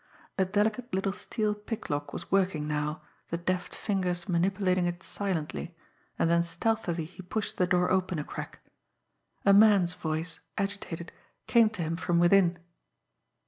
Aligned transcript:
A 0.39 0.45
delicate 0.45 0.91
little 0.95 1.13
steel 1.13 1.53
picklock 1.53 2.11
was 2.11 2.31
working 2.31 2.67
now, 2.67 3.03
the 3.29 3.37
deft 3.37 3.75
fingers 3.75 4.27
manipulating 4.27 4.87
it 4.87 5.03
silently, 5.03 5.77
and 6.17 6.27
then 6.27 6.41
stealthily 6.41 7.05
he 7.05 7.21
pushed 7.21 7.57
the 7.57 7.67
door 7.67 7.91
open 7.91 8.17
a 8.17 8.23
crack. 8.23 8.61
A 9.45 9.53
man's 9.53 9.93
voice, 9.93 10.39
agitated, 10.57 11.11
came 11.45 11.69
to 11.69 11.83
him 11.83 11.97
from 11.97 12.17
within 12.17 12.57